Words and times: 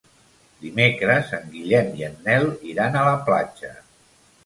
Dimecres 0.63 1.29
en 1.39 1.45
Guillem 1.57 1.93
i 2.01 2.07
en 2.09 2.19
Nel 2.31 2.49
iran 2.73 3.01
a 3.01 3.07
la 3.13 3.17
platja. 3.31 3.75